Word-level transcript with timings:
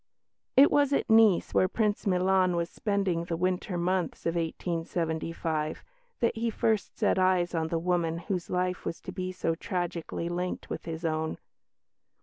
It 0.57 0.71
was 0.71 0.93
at 0.93 1.07
Nice, 1.11 1.53
where 1.53 1.67
Prince 1.67 2.07
Milan 2.07 2.55
was 2.55 2.71
spending 2.71 3.25
the 3.25 3.37
winter 3.37 3.77
months 3.77 4.25
of 4.25 4.33
1875, 4.33 5.83
that 6.21 6.35
he 6.35 6.49
first 6.49 6.97
set 6.97 7.19
eyes 7.19 7.53
on 7.53 7.67
the 7.67 7.77
woman 7.77 8.17
whose 8.17 8.49
life 8.49 8.83
was 8.83 8.99
to 9.01 9.11
be 9.11 9.31
so 9.31 9.53
tragically 9.53 10.27
linked 10.27 10.71
with 10.71 10.85
his 10.85 11.05
own. 11.05 11.37